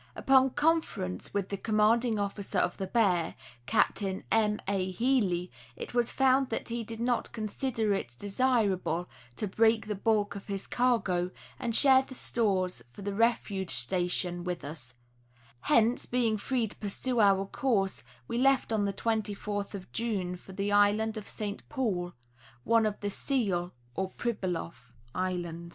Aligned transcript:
Upon 0.15 0.49
conference 0.49 1.31
with 1.31 1.49
the 1.49 1.57
commanding 1.57 2.17
officer 2.17 2.57
of 2.57 2.77
the 2.77 2.87
Bear, 2.87 3.35
Captain 3.67 4.23
M. 4.31 4.59
A. 4.67 4.89
Healy, 4.89 5.51
it 5.75 5.93
was 5.93 6.09
found 6.09 6.49
that 6.49 6.69
he 6.69 6.83
did 6.83 6.99
not 6.99 7.31
consider 7.31 7.93
it 7.93 8.15
desirable 8.17 9.07
to 9.35 9.45
break 9.47 9.85
the 9.85 9.93
bulk 9.93 10.35
of 10.35 10.47
his 10.47 10.65
cargo 10.65 11.29
and 11.59 11.75
share 11.75 12.01
the 12.01 12.15
stores 12.15 12.81
for 12.91 13.03
the 13.03 13.13
refuge 13.13 13.69
station 13.69 14.43
with 14.43 14.65
us; 14.65 14.95
hence, 15.69 16.07
being 16.07 16.35
free 16.35 16.67
to 16.67 16.75
pursue 16.77 17.19
our 17.19 17.45
course, 17.45 18.01
we 18.27 18.39
left 18.39 18.73
on 18.73 18.85
the 18.85 18.93
24th 18.93 19.75
of 19.75 19.91
June 19.91 20.35
for 20.35 20.51
the 20.51 20.71
island 20.71 21.15
of 21.15 21.27
St. 21.27 21.61
Paul, 21.69 22.13
one 22.63 22.87
of 22.87 22.99
the 23.01 23.11
Seal 23.11 23.71
(or 23.93 24.09
Pribyloff) 24.13 24.91
islands. 25.13 25.69